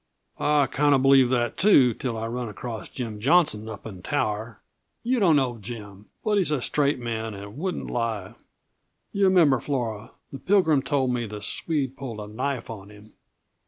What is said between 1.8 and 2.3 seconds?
till I